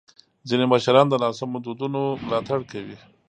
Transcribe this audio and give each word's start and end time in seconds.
ځینې 0.49 0.65
مشران 0.71 1.05
د 1.09 1.13
ناسم 1.23 1.51
دودونو 1.65 2.01
ملاتړ 2.25 2.59
کوي. 2.71 2.97